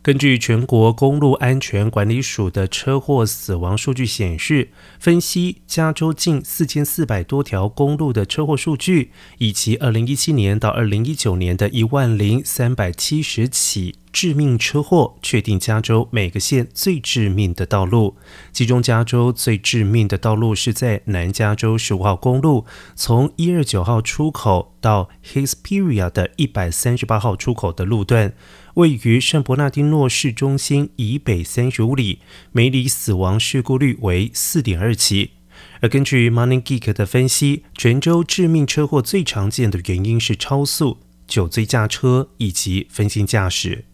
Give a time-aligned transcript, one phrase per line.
[0.00, 13.96] 根据全国公路安全管理署的车祸死亡数据显示，分析加州近四千四百多条公路的车祸数据，以及二零一七年到二零一九年的一万零三百七十起。
[14.20, 18.16] 致命车祸，确定加州每个县最致命的道路。
[18.50, 22.66] 其中，加州最致命的道路是在南加州十五号公路，
[22.96, 28.34] 从一二九号出口到 Hesperia 的一百三十八号出口的路段。
[28.74, 32.18] 位于圣伯纳丁诺市中心以北三十五里，
[32.50, 35.30] 每里死亡事故率为四点二起。
[35.80, 43.84] 而根据 Money Geek 的分析，全州致命车祸最常见的原因是超速、酒醉驾车以及分心驾驶。